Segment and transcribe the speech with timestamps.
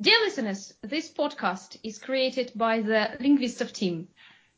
[0.00, 4.06] Dear listeners, this podcast is created by the Linguistov team.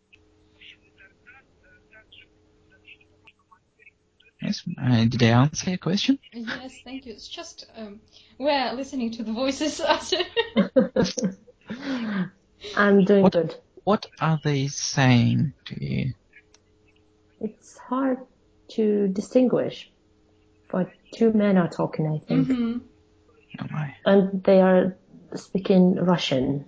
[4.41, 6.17] Yes, uh, did I answer your question?
[6.33, 7.13] Yes, thank you.
[7.13, 7.99] It's just um,
[8.37, 9.81] we're listening to the voices.
[12.77, 13.55] I'm doing What- good.
[13.85, 16.13] What are they saying to you?
[17.41, 18.19] It's hard
[18.71, 19.89] to distinguish,
[20.69, 22.77] but two men are talking, I think, hmm
[23.59, 23.95] Oh my.
[24.05, 24.95] and they are
[25.35, 26.65] speaking Russian.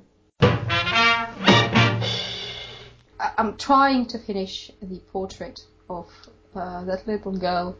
[3.38, 5.59] I'm trying to finish the portrait
[5.90, 6.09] of
[6.56, 7.75] uh, that little girl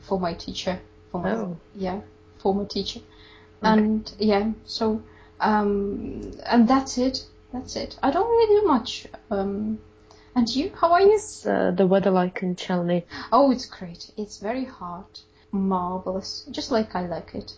[0.00, 0.78] for my teacher.
[1.10, 1.56] For my Oh.
[1.74, 2.00] yeah,
[2.38, 3.00] former teacher.
[3.62, 5.02] And yeah, so
[5.40, 7.24] um, and that's it.
[7.52, 7.96] That's it.
[8.02, 9.06] I don't really do much.
[9.30, 9.78] Um,
[10.34, 10.70] and you?
[10.74, 11.14] How are you?
[11.14, 13.04] It's uh, the weather like in Chelny.
[13.32, 14.10] Oh, it's great.
[14.18, 15.20] It's very hot,
[15.52, 16.46] Marvelous.
[16.50, 17.52] Just like I like it.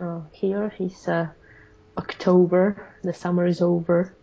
[0.00, 1.28] Uh, here is uh,
[1.96, 2.86] October.
[3.02, 4.14] The summer is over.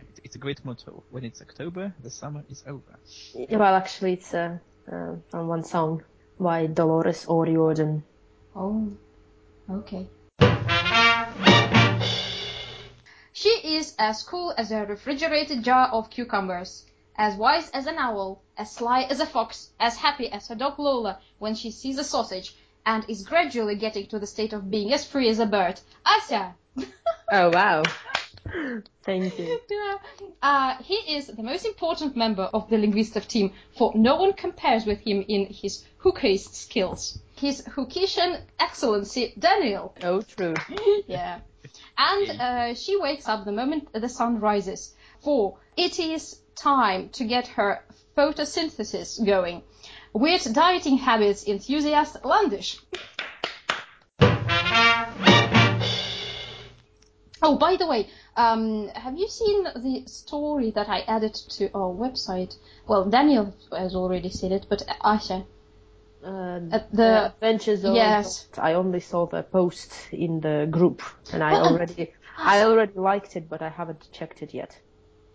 [0.00, 1.02] It's- It's a great motto.
[1.10, 2.98] When it's October, the summer is over.
[3.34, 4.58] Yeah, Well, actually, it's uh,
[4.90, 6.02] uh, from one song
[6.38, 8.02] by Dolores O'Riordan.
[8.54, 8.92] Oh,
[9.70, 10.08] okay.
[13.32, 16.86] She is as cool as a refrigerated jar of cucumbers,
[17.16, 20.78] as wise as an owl, as sly as a fox, as happy as her dog
[20.78, 24.92] Lola when she sees a sausage, and is gradually getting to the state of being
[24.92, 25.80] as free as a bird.
[26.04, 26.54] Asa!
[27.30, 27.82] Oh wow!
[29.02, 29.60] Thank you.
[29.70, 29.96] Yeah.
[30.42, 34.86] Uh, he is the most important member of the Linguistov team, for no one compares
[34.86, 37.18] with him in his hookist skills.
[37.36, 39.94] His hookician excellency, Daniel.
[40.02, 40.54] Oh, true.
[41.06, 41.40] yeah.
[41.98, 47.24] And uh, she wakes up the moment the sun rises, for it is time to
[47.24, 47.84] get her
[48.16, 49.62] photosynthesis going.
[50.12, 52.80] Weird dieting habits enthusiast Landish.
[57.42, 61.92] Oh, by the way, um, have you seen the story that I added to our
[61.92, 62.56] website?
[62.86, 65.46] Well, Daniel has already seen it, but Asha.
[66.22, 68.48] Uh, At the- Adventures of yes.
[68.58, 71.02] I only saw the post in the group,
[71.32, 74.78] and I already, I already liked it, but I haven't checked it yet.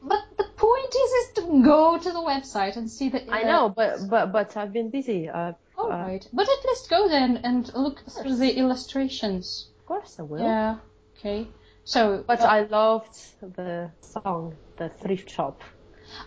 [0.04, 3.32] But the point is, is to go to the website and see the.
[3.32, 5.30] I know, but but but I've been busy.
[5.30, 9.70] Uh, All uh, right, but at least go then and look through the illustrations.
[9.80, 10.42] Of course I will.
[10.42, 10.78] Yeah.
[11.18, 11.48] Okay.
[11.84, 12.24] So.
[12.28, 15.62] But uh, I loved the song, the thrift shop.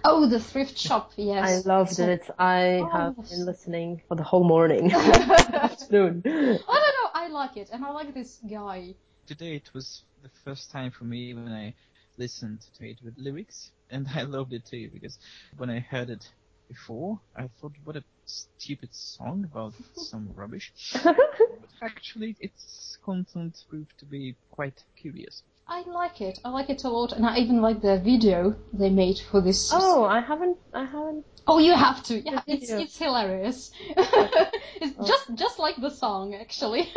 [0.05, 1.13] Oh, the thrift shop.
[1.17, 1.67] Yes.
[1.67, 2.29] I loved So- it.
[2.39, 6.23] I Oh, have been listening for the whole morning, afternoon.
[6.27, 7.11] I don't know.
[7.15, 8.95] I like it, and I like this guy.
[9.27, 11.75] Today it was the first time for me when I
[12.19, 15.19] listened to it with lyrics, and I loved it too because
[15.57, 16.29] when I heard it
[16.69, 20.73] before, I thought, what a stupid song about some rubbish.
[21.05, 25.43] But actually, its content proved to be quite curious.
[25.67, 26.39] I like it.
[26.45, 29.71] I like it a lot, and I even like the video they made for this.
[29.73, 31.25] Oh, I haven't, I haven't.
[31.47, 32.21] Oh, you have to.
[32.21, 33.71] Yeah, it's it's hilarious.
[33.81, 35.07] it's Oh.
[35.07, 36.93] just just like the song, actually.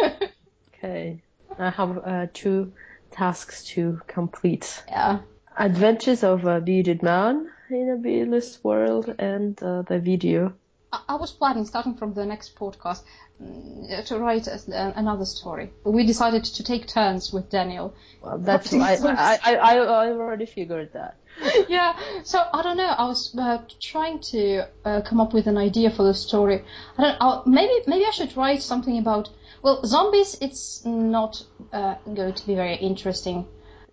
[0.75, 1.23] Okay,
[1.57, 2.73] I have uh, two
[3.11, 4.83] tasks to complete.
[4.87, 5.19] yeah.
[5.57, 10.53] Adventures of a bearded man in a beardless world and uh, the video.
[10.91, 13.03] I, was planning, starting from the next podcast,
[13.41, 15.71] mm, to write a, a- another story.
[15.83, 17.93] We decided to take turns with Daniel.
[18.21, 18.95] Well, that's I.
[18.95, 21.17] I, I, I, already figured that.
[21.69, 22.87] yeah, so I don't know.
[22.87, 26.63] I was uh, trying to uh, come up with an idea for the story.
[26.97, 27.17] I don't.
[27.21, 29.29] i maybe maybe I should write something about.
[29.61, 30.37] Well, zombies.
[30.39, 31.43] It's not
[31.73, 33.45] uh, going to be very interesting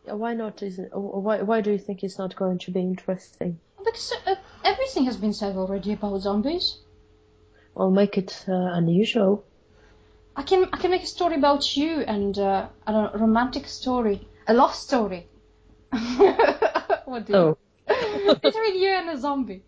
[0.04, 0.62] Why not?
[0.62, 3.58] Is it, why, why do you think it's not going to be interesting?
[3.84, 4.34] because uh,
[4.64, 6.78] everything has been said already about zombies.
[7.74, 9.44] Well, make it uh, unusual.
[10.36, 13.18] I can I can make a story about you and uh, I don't know, a
[13.18, 15.28] romantic story, a love story.
[17.04, 17.38] what do you?
[17.38, 17.58] Oh,
[18.42, 19.62] Between you and a zombie.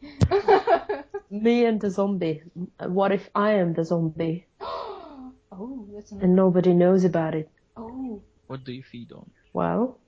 [1.31, 2.43] me and the zombie.
[2.81, 7.51] What if I am the zombie oh, that's an, and nobody knows about it?
[7.77, 8.23] oh.
[8.47, 9.29] What do you feed on?
[9.53, 9.99] Well,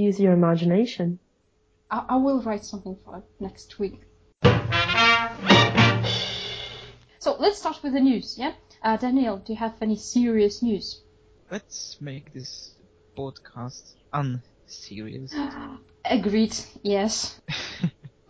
[0.00, 1.18] use your imagination.
[1.90, 4.00] I, I will write something for next week.
[7.18, 8.52] So let's start with the news, yeah?
[8.82, 11.02] Uh, Daniel, do you have any serious news?
[11.50, 12.74] Let's make this
[13.16, 15.34] podcast unserious.
[16.04, 17.40] Agreed, yes.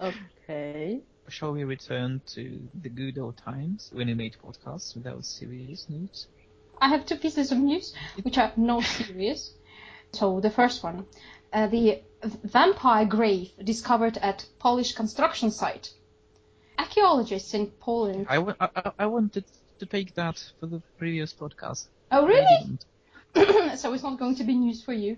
[0.00, 1.02] Okay.
[1.28, 6.26] Shall we return to the good old times when we made podcasts without serious news?
[6.80, 9.52] I have two pieces of news which are not serious.
[10.12, 11.06] So the first one,
[11.52, 12.00] uh, the
[12.44, 15.92] vampire grave discovered at Polish construction site.
[16.78, 18.26] Archaeologists in Poland.
[18.28, 19.44] I, I, I- I wanted
[19.78, 21.86] to take that for the previous podcast.
[22.12, 22.78] Oh really?
[23.76, 25.16] so it's not going to be news for you.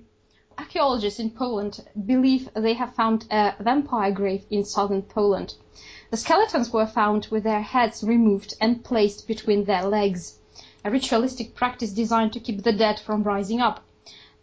[0.58, 5.54] Archaeologists in Poland believe they have found a vampire grave in southern Poland.
[6.10, 10.38] The skeletons were found with their heads removed and placed between their legs,
[10.84, 13.82] a ritualistic practice designed to keep the dead from rising up.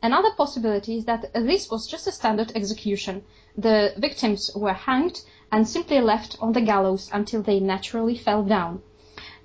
[0.01, 3.23] Another possibility is that this was just a standard execution.
[3.57, 8.81] The victims were hanged and simply left on the gallows until they naturally fell down.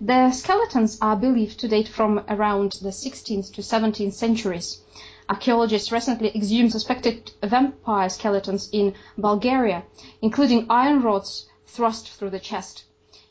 [0.00, 4.80] The skeletons are believed to date from around the 16th to 17th centuries.
[5.28, 9.82] Archaeologists recently exhumed suspected vampire skeletons in Bulgaria,
[10.22, 12.84] including iron rods thrust through the chest.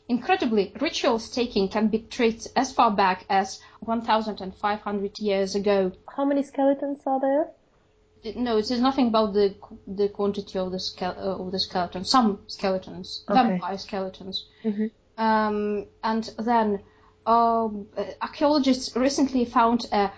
[0.08, 5.92] Incredibly, ritual staking can be traced as far back as 1,500 years ago.
[6.14, 7.50] How many skeletons are there?
[8.36, 9.54] No, it says nothing about the
[9.86, 12.04] the quantity of the ske- uh, of the skeleton.
[12.04, 13.42] Some skeletons, Okay.
[13.42, 14.46] vampire skeletons.
[14.62, 14.90] Mhm.
[15.16, 16.80] Um, and then
[17.26, 20.10] um, uh, archaeologists recently found a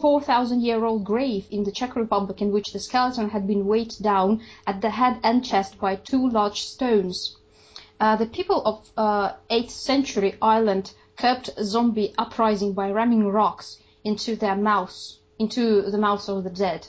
[0.00, 3.94] 4,000 year old grave in the Czech Republic in which the skeleton had been weighed
[4.00, 7.36] down at the head and chest by two large stones.
[8.02, 14.34] Uh, the people of uh, 8th century Ireland kept zombie uprising by ramming rocks into
[14.34, 16.84] their mouths, into the mouths of the dead.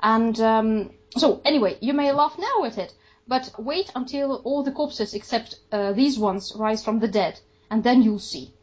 [0.00, 2.94] And um, so, anyway, you may laugh now at it,
[3.28, 7.38] but wait until all the corpses except uh, these ones rise from the dead,
[7.70, 8.54] and then you'll see.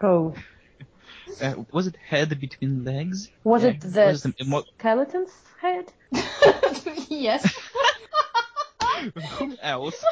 [0.00, 0.34] Oh,
[1.42, 3.28] Uh, was it head between legs?
[3.42, 3.70] was Yeah.
[3.70, 5.92] it the Was it the emo- skeleton's head?
[7.08, 7.42] yes.
[9.38, 10.04] Who else?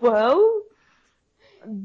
[0.00, 0.62] Well,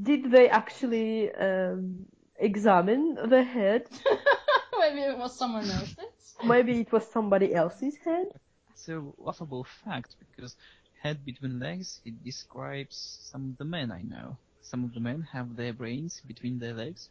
[0.01, 2.05] did they actually um,
[2.37, 3.87] examine the head?
[4.79, 6.35] Maybe it was someone else's.
[6.43, 8.27] Maybe it was somebody else's head.
[8.71, 10.55] It's a laughable fact because
[11.01, 14.37] head between legs it describes some of the men I know.
[14.61, 17.09] Some of the men have their brains between their legs.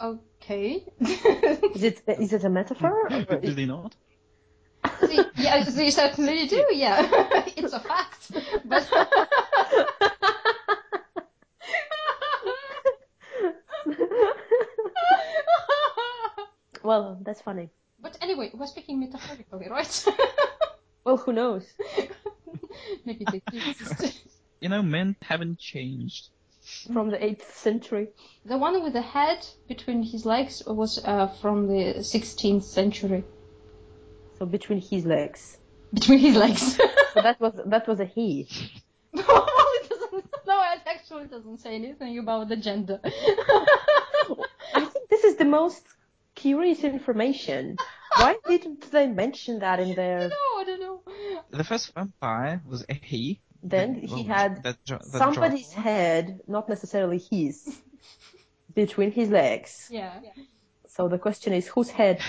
[0.00, 0.84] Okay.
[1.00, 3.06] Is it is it a metaphor?
[3.10, 3.94] Or Do is- they not?
[5.06, 6.66] See, yeah, they certainly do.
[6.72, 7.06] Yeah,
[7.56, 8.32] it's a fact.
[8.64, 8.86] But
[16.82, 17.70] well, that's funny.
[18.00, 20.06] but anyway, we're speaking metaphorically, right?
[21.04, 21.66] Well, who knows?
[23.04, 24.22] Maybe they do exist.
[24.60, 26.28] You know, men haven't changed.
[26.90, 28.08] From the 8th century.
[28.46, 33.22] The one with the head between his legs was uh, from the 16th century.
[34.38, 35.58] So between his legs.
[35.92, 36.78] Between his legs.
[37.12, 38.48] So that was that was a he.
[39.12, 40.24] well, it doesn't.
[40.46, 42.98] No, it actually doesn't say anything about the gender.
[43.04, 45.82] I think this is the most
[46.34, 47.76] curious information.
[48.16, 50.20] Why didn't they mention that in there?
[50.20, 50.38] no, their?
[50.60, 51.02] I don't know.
[51.50, 53.40] The first vampire was a he.
[53.62, 55.84] Then That- he well, had that, dro- that somebody's dropped.
[55.86, 57.80] head, not necessarily his,
[58.74, 59.88] between his legs.
[59.90, 60.20] Yeah.
[60.88, 62.20] So the question is, whose head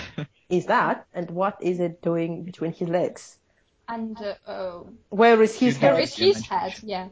[0.50, 3.38] is that, and what is it doing between his legs?
[3.88, 5.92] And uh, uh, Where is his You head?
[5.94, 6.74] Where is his head?
[6.82, 7.08] Yeah.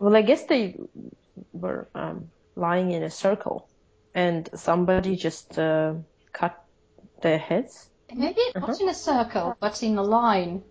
[0.00, 0.76] Well, I guess they
[1.52, 3.68] were um, lying in a circle,
[4.14, 5.94] and somebody just uh,
[6.32, 6.56] cut
[7.22, 7.88] their heads.
[8.14, 10.62] Maybe not in a circle, but in a line.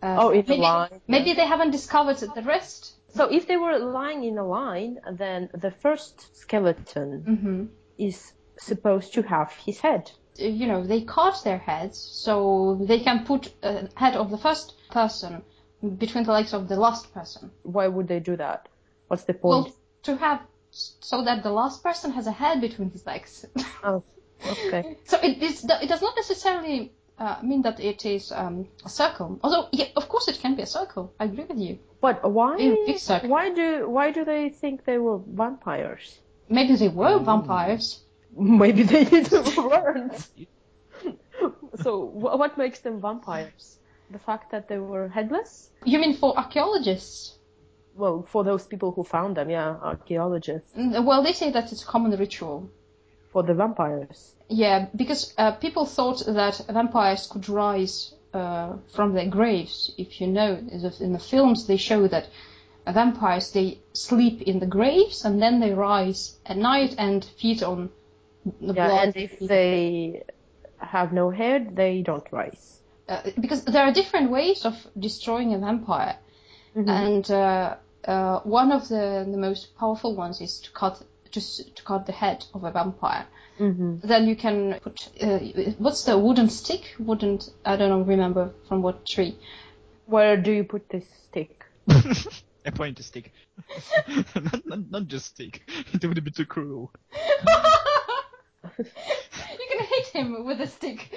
[0.00, 2.94] Uh, Oh, in a maybe, line, Maybe they haven't discovered the rest.
[3.14, 7.64] So if they were lying in a line, then the first skeleton hmm
[7.98, 10.12] is supposed to have his head.
[10.36, 14.74] You know, they cut their heads so they can put a head of the first
[14.90, 15.42] person
[15.98, 17.50] between the legs of the last person.
[17.62, 18.68] Why would they do that?
[19.06, 19.66] What's the point?
[19.66, 23.46] Well, to have so that the last person has a head between his legs.
[23.84, 24.02] oh,
[24.46, 24.96] okay.
[25.04, 25.64] so it is.
[25.64, 29.38] It does not necessarily uh, mean that it is um, a circle.
[29.42, 31.12] Although, yeah, of course, it can be a circle.
[31.18, 31.78] I agree with you.
[32.00, 32.58] But why?
[32.58, 33.30] In a big circle.
[33.30, 36.18] Why do why do they think they were vampires?
[36.48, 38.00] Maybe they were vampires.
[38.36, 39.04] Maybe they
[39.56, 40.28] weren't.
[41.82, 43.78] so what makes them vampires?
[44.10, 45.70] The fact that they were headless?
[45.84, 47.38] You mean for archaeologists?
[47.94, 50.72] Well, for those people who found them, yeah, archaeologists.
[50.76, 52.70] Mm, Well, they say that it's a common ritual.
[53.32, 54.34] For the vampires.
[54.48, 59.92] Yeah, because uh, people thought that vampires could rise uh, from their graves.
[59.98, 60.56] If you know,
[61.00, 62.28] in the films they show that
[62.86, 67.62] uh, vampires they sleep in the graves and then they rise at night and feed
[67.62, 67.90] on
[68.62, 69.04] the Yeah, blood.
[69.08, 70.22] and if they
[70.78, 72.77] have no head, they don't rise.
[73.08, 76.16] Uh, because there are different ways of destroying a vampire,
[76.74, 81.82] and uh, uh, one of the, the most powerful ones is to cut just to
[81.82, 83.26] cut the head of a vampire.
[83.58, 84.06] Mm-hmm.
[84.06, 85.38] Then you can put uh,
[85.78, 86.94] what's the wooden stick?
[86.98, 89.36] Wooden I don't know remember from what tree.
[90.06, 91.64] Where do you put this stick?
[91.88, 93.32] I point to stick.
[94.34, 95.68] not, not, not just stick.
[95.92, 96.92] It would be too cruel.
[98.78, 98.84] you
[99.70, 101.10] can hit him with a stick.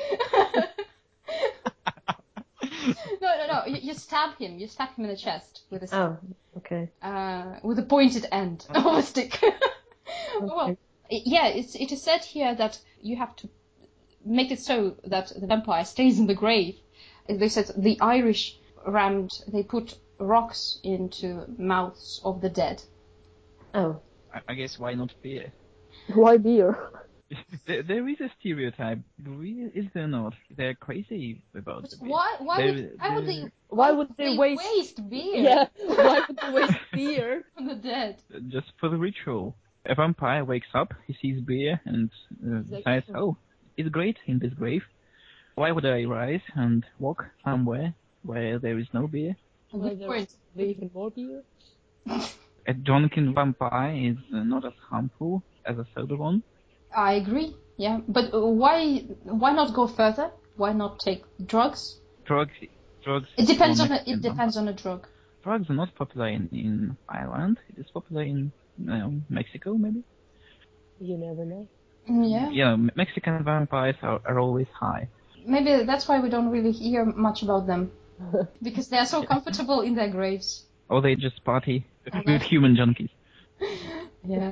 [3.21, 3.65] No, no, no.
[3.65, 4.59] You, you stab him.
[4.59, 5.99] You stab him in the chest with a stick.
[5.99, 6.17] Oh,
[6.57, 6.89] okay.
[7.01, 9.43] uh, with a pointed end of a stick.
[10.41, 10.77] well,
[11.09, 13.49] yeah, it's, it is said here that you have to
[14.25, 16.75] make it so that the vampire stays in the grave.
[17.27, 22.81] They said the Irish rammed, they put rocks into mouths of the dead.
[23.73, 23.99] Oh.
[24.33, 25.51] I, I guess why not beer?
[26.13, 26.77] Why beer?
[27.67, 28.99] there, there is a stereotype,
[29.75, 30.33] is there not?
[30.55, 32.09] They're crazy about But the beer.
[32.11, 32.35] why?
[32.39, 33.51] Why There- would, why would they?
[33.69, 37.43] Why would they waste- beer why would they waste beer?
[37.55, 38.17] from the dead?
[38.49, 39.55] Just for the ritual.
[39.85, 42.09] A vampire wakes up, he sees beer, and
[42.45, 43.37] uh, decides, oh,
[43.77, 44.83] it's great in this grave.
[45.55, 49.35] Why would I rise and walk somewhere where there is no beer?
[49.71, 50.29] Good point.
[50.57, 51.43] even more beer?
[52.67, 56.43] A drunken vampire is uh, not as harmful as a sober one.
[56.95, 57.55] I agree.
[57.77, 58.99] Yeah, but uh, why?
[59.23, 60.31] Why not go further?
[60.55, 61.99] Why not take drugs?
[62.25, 62.53] Drugs,
[63.03, 63.27] drugs.
[63.37, 65.07] It depends on a, it depends on a drug.
[65.43, 67.57] Drugs are not popular in, in Ireland.
[67.69, 68.51] It is popular in
[68.89, 70.03] um, Mexico, maybe.
[70.99, 71.67] You never know.
[72.07, 72.49] Mm, Yeah.
[72.51, 75.07] Yeah, Mexican vampires are, are always high.
[75.45, 77.91] Maybe that's why we don't really hear much about them.
[78.61, 80.65] because they are so comfortable in their graves.
[80.89, 82.33] Or they just party Okay.
[82.33, 83.09] with human junkies.
[84.23, 84.51] Yeah.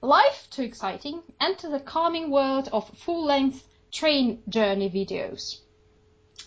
[0.00, 1.24] Life too exciting.
[1.40, 5.58] Enter the calming world of full-length train journey videos.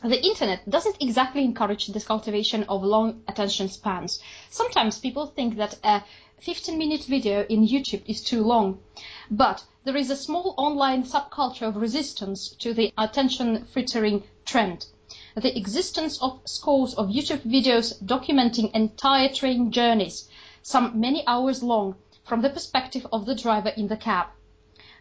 [0.01, 4.21] The internet doesn't exactly encourage this cultivation of long attention spans.
[4.49, 6.01] Sometimes people think that a
[6.39, 8.79] 15 minute video in YouTube is too long.
[9.29, 14.85] But there is a small online subculture of resistance to the attention frittering trend.
[15.35, 20.29] The existence of scores of YouTube videos documenting entire train journeys,
[20.63, 21.95] some many hours long,
[22.31, 24.27] from the perspective of the driver in the cab.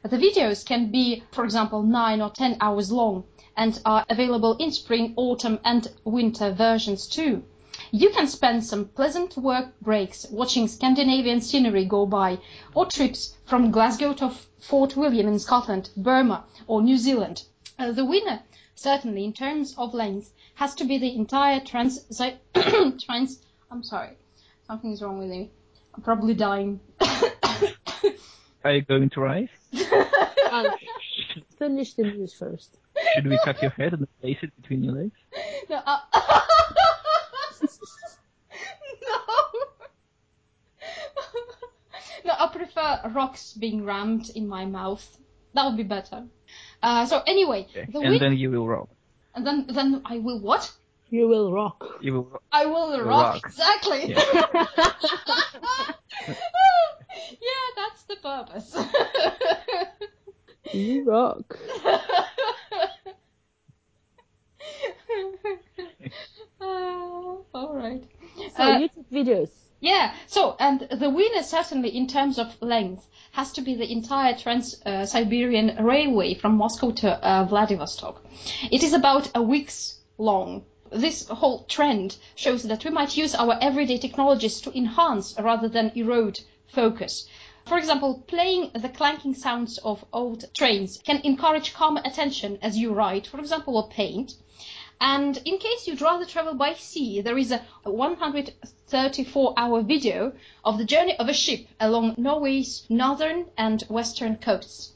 [0.02, 3.22] The videos can be, for example, 9 or 10 hours long
[3.56, 7.44] and are available in spring, autumn and winter versions too.
[7.92, 12.40] You can spend some pleasant work breaks watching Scandinavian scenery go by
[12.74, 17.44] or trips from Glasgow to Fort William in Scotland, Burma or New Zealand.
[17.78, 18.42] Uh, the winner,
[18.74, 22.04] certainly in terms of length, has to be the entire trans...
[23.04, 23.38] trans
[23.70, 24.16] I'm sorry,
[24.66, 25.52] something is wrong with me.
[25.94, 26.80] I'm probably dying.
[28.64, 29.48] Are you going to rise?
[31.58, 32.76] Finish the news first.
[33.14, 35.16] Should we cut your head and place it between your legs?
[35.68, 35.76] No.
[35.86, 35.98] Uh,
[39.02, 39.18] no.
[42.24, 45.06] no, I prefer rocks being rammed in my mouth.
[45.54, 46.24] That would be better.
[46.82, 47.86] Uh, so anyway, Okay.
[47.92, 48.88] the And win- then you will rock.
[49.34, 50.70] and then then I will what?
[51.10, 51.98] You will rock.
[52.00, 52.42] You will rock.
[52.52, 53.34] I will rock.
[53.34, 53.42] rock.
[53.44, 54.14] Exactly.
[54.14, 54.34] Yeah.
[57.30, 58.76] Yeah, that's the purpose.
[60.72, 61.58] You rock.
[66.60, 66.64] Uh,
[67.54, 68.04] all right.
[68.36, 69.50] So Uh, YouTube videos.
[69.80, 74.36] Yeah, so, and the winner certainly in terms of length has to be the entire
[74.36, 78.22] Trans-Siberian Railway from Moscow to uh, Vladivostok.
[78.70, 80.64] It is about a week's long.
[80.92, 85.92] This whole trend shows that we might use our everyday technologies to enhance rather than
[85.94, 86.40] erode
[86.72, 87.28] focus.
[87.66, 92.92] For example, playing the clanking sounds of old trains can encourage calmer attention as you
[92.92, 94.34] write, for example, or paint.
[95.00, 100.32] And in case you'd rather travel by sea, there is a 134 hour video
[100.64, 104.92] of the journey of a ship along Norway's northern and western coasts.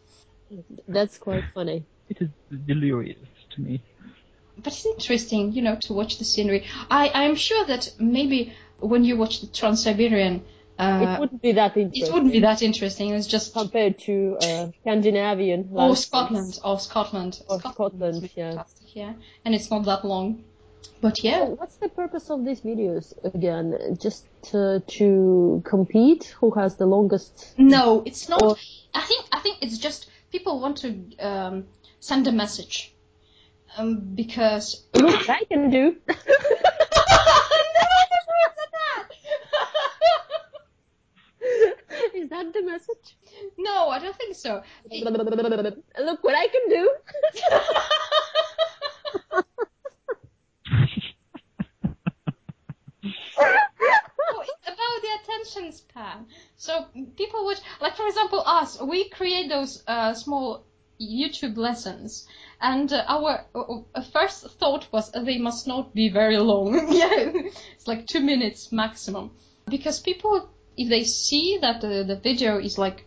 [0.86, 1.84] That's quite funny.
[2.08, 2.28] It is
[2.66, 3.16] delirious
[3.54, 3.82] to me.
[4.56, 6.66] But it's interesting, you know, to watch the scenery.
[6.90, 10.44] I, I'm sure that maybe when you watch the Trans-Siberian,
[10.78, 12.06] uh, it wouldn't be that interesting.
[12.06, 13.10] it wouldn't be that interesting.
[13.10, 15.68] It's just compared to uh, Scandinavian.
[15.72, 15.94] or.
[15.94, 17.40] Scotland, or Scotland.
[17.48, 18.64] Or Scotland, is yeah.
[18.92, 19.12] yeah.
[19.44, 20.44] And it's not that long.
[21.00, 23.96] But So yeah, what's the purpose of these videos again?
[24.00, 26.34] Just to, to compete?
[26.40, 27.54] Who has the longest?
[27.56, 28.42] no, it's not.
[28.42, 28.56] Or-
[28.94, 30.88] I think I think it's just people want to
[31.18, 31.66] um,
[32.00, 32.92] send a message.
[33.76, 35.96] Um, because Look, I can do.
[42.34, 43.16] that the message?
[43.58, 44.62] no, I don't think so.
[44.90, 45.04] It-
[45.98, 46.90] Look what I can do.
[54.26, 56.26] Oh, it's about the attention span.
[56.56, 56.86] So
[57.16, 60.64] people would, like for example, us, we create those uh, small
[61.00, 62.26] YouTube lessons,
[62.60, 66.72] and uh, our uh, uh, first thought was uh, they must not be very long.
[66.92, 67.32] yeah,
[67.74, 69.32] it's like two minutes maximum,
[69.68, 73.04] because people, if they see that the, the video is like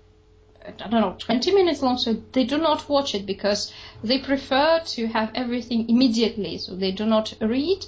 [0.66, 3.72] I don't know, 20 minutes long, so they do not watch it because
[4.04, 7.86] they prefer to have everything immediately, so they do not read,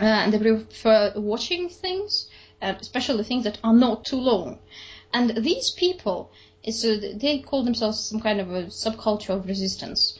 [0.00, 2.28] uh, and they prefer watching things,
[2.62, 4.58] uh, especially things that are not too long.
[5.12, 6.30] And these people,
[6.62, 10.18] is uh, they call themselves some kind of a subculture of resistance.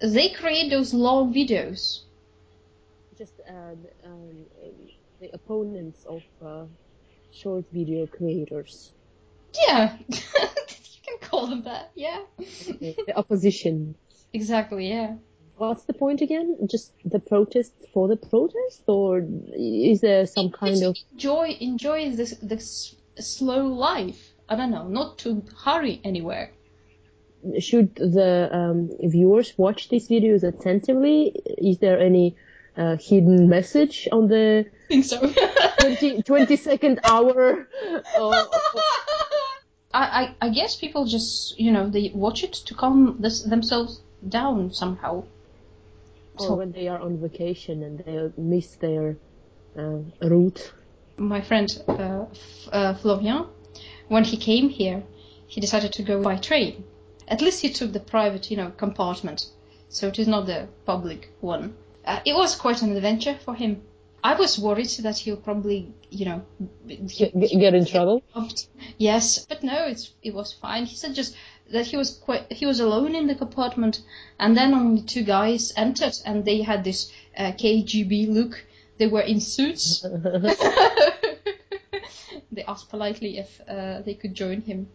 [0.00, 2.00] They create those long videos.
[3.18, 4.46] Just uh, um,
[5.20, 6.64] the opponents of uh,
[7.32, 8.92] short video creators.
[9.66, 11.92] Yeah, you can call them that.
[11.94, 13.94] Yeah, the opposition.
[14.32, 14.88] exactly.
[14.88, 15.16] Yeah.
[15.56, 16.56] What's the point again?
[16.68, 22.34] Just the protest for the protest, or is there some kind of enjoy enjoy this
[22.42, 24.32] this slow life.
[24.48, 26.52] I don't know, not to hurry anywhere.
[27.58, 31.34] should the um, viewers watch these videos attentively?
[31.58, 32.36] Is there any
[32.76, 35.32] uh, hidden message on the I think so.
[35.80, 37.68] 20, 20 second hour?
[38.18, 38.46] Uh,
[39.94, 44.00] I, I I guess people just you know they watch it to calm this, themselves
[44.28, 45.24] down somehow.
[46.38, 49.16] or when they are on vacation and they miss their
[49.78, 50.72] uh, route.
[51.16, 53.46] My friend uh, F- uh, Florian,
[54.08, 55.02] when he came here,
[55.46, 56.84] he decided to go by train.
[57.28, 59.40] At least he took the private, you know, compartment,
[59.88, 61.74] so it is not the public one.
[62.04, 63.82] Uh, it was quite an adventure for him.
[64.24, 66.42] I was worried that he'll probably, you know,
[66.86, 68.22] Get, get in trouble.
[68.96, 70.86] Yes, but no, it's it was fine.
[70.86, 71.34] He said just
[71.72, 74.02] that he was quite he was alone in the compartment,
[74.38, 78.64] and then only two guys entered, and they had this uh, KGB look.
[78.98, 80.02] They were in suits.
[82.52, 84.88] they asked politely if uh, they could join him.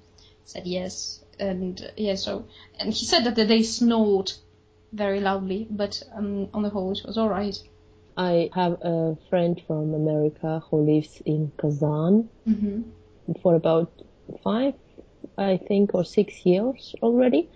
[0.46, 2.48] Said yes, and uh, yeah, so
[2.80, 4.32] and he said that they snored
[4.98, 7.58] very loudly, but um, on the whole it was all right.
[8.18, 12.82] I have a friend from America who lives in Kazan hmm
[13.42, 13.92] for about
[14.44, 14.76] five,
[15.38, 17.50] I think, or six years already.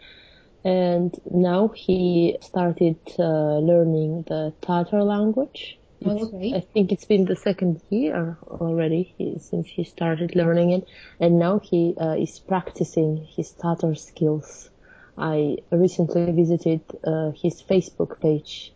[0.66, 5.80] And now he started uh, learning the Tatar language.
[6.02, 6.56] It's- Okay.
[6.56, 10.86] I think it's been the second year already he, since he started learning it,
[11.20, 14.71] and now he uh, is practicing his Tatar skills.
[15.18, 18.74] I recently visited uh, his Facebook page,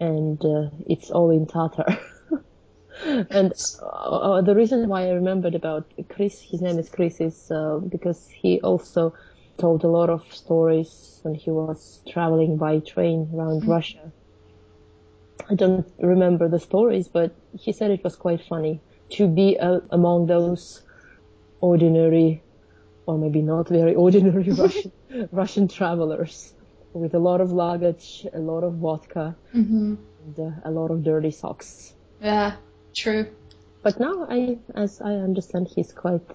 [0.00, 1.98] and uh, it's all in Tatar.
[3.04, 7.78] and uh, the reason why I remembered about Chris, his name is Chris, is uh,
[7.78, 9.14] because he also
[9.58, 14.12] told a lot of stories when he was traveling by train around Russia.
[15.50, 18.80] I don't remember the stories, but he said it was quite funny
[19.10, 20.82] to be uh, among those
[21.60, 22.42] ordinary,
[23.08, 24.92] or maybe not very ordinary Russian,
[25.32, 26.54] Russian travelers
[26.92, 29.94] with a lot of luggage, a lot of vodka, hmm
[30.24, 31.94] and uh, a lot of dirty socks.
[32.20, 32.56] Yeah,
[32.94, 33.26] true.
[33.82, 36.26] But now I, as I understand, he's quite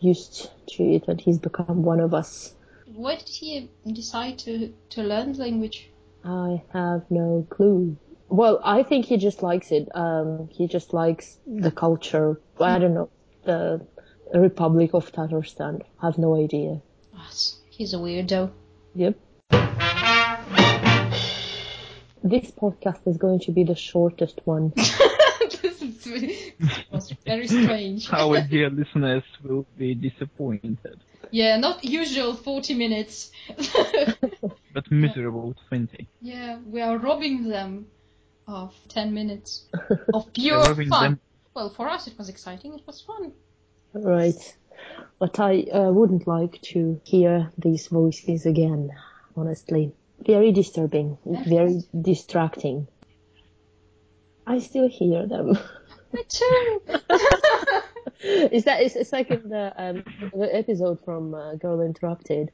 [0.00, 2.54] used to it and he's become one of us.
[2.86, 5.90] why did he decide to to learn the language?
[6.24, 7.96] I have no clue.
[8.28, 9.88] Well, I think he just likes it.
[9.94, 12.40] Um, he just likes the culture.
[12.60, 13.10] I don't know
[13.44, 13.86] the
[14.34, 15.82] Republic of Tatarstan.
[16.00, 16.80] I have no idea.
[17.70, 18.50] He's a weirdo.
[18.94, 19.16] Yep.
[22.22, 24.72] This podcast is going to be the shortest one.
[24.76, 26.52] this is-
[26.90, 28.10] was very strange.
[28.12, 30.98] Our dear listeners will be disappointed,
[31.30, 33.30] Yeah, not usual 40 minutes.
[34.74, 36.08] but miserable 20.
[36.20, 37.86] yeah, we are robbing them
[38.46, 39.66] of 10 minutes
[40.12, 41.02] of pure robbing fun.
[41.02, 41.20] them.
[41.54, 43.32] Well, for us it was exciting, it was fun.
[43.92, 44.56] Right.
[45.18, 48.90] But I uh, wouldn't like to hear these voices again,
[49.36, 49.92] honestly.
[50.20, 52.86] Very disturbing, very distracting.
[54.46, 55.58] I still hear them.
[56.12, 56.80] Me too.
[58.20, 62.50] is that it's, it's like in the um, the episode from uh, Girl Interrupted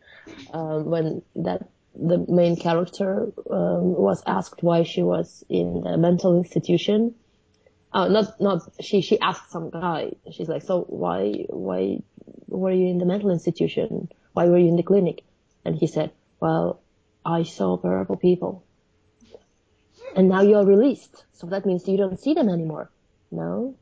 [0.53, 6.37] um, when that the main character um, was asked why she was in the mental
[6.37, 7.15] institution.
[7.95, 9.01] Oh, not not she.
[9.01, 10.13] She asked some guy.
[10.33, 12.03] She's like, so why why
[12.49, 14.09] were you in the mental institution?
[14.33, 15.23] Why were you in the clinic?
[15.65, 16.81] And he said, well,
[17.25, 18.65] I saw terrible people.
[20.17, 22.91] And now you're released, so that means you don't see them anymore.
[23.31, 23.75] No,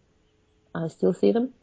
[0.74, 1.52] I still see them.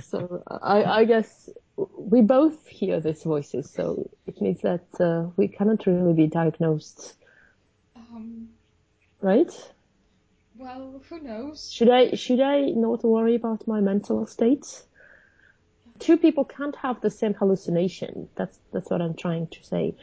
[0.00, 5.46] so I, I guess we both hear these voices, so it means that uh, we
[5.48, 7.14] cannot really be diagnosed,
[9.22, 9.50] right?
[10.62, 11.72] well, who knows?
[11.72, 14.84] Should I should I not worry about my mental state?
[15.98, 18.28] Two people can't have the same hallucination.
[18.36, 19.96] That's that's what I'm trying to say.